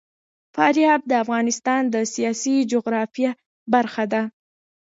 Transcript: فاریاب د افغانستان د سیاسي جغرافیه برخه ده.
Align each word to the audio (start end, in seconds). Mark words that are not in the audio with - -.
فاریاب 0.55 1.01
د 1.07 1.11
افغانستان 1.23 1.81
د 1.93 1.95
سیاسي 2.13 2.55
جغرافیه 2.71 3.31
برخه 3.73 4.03
ده. 4.13 4.21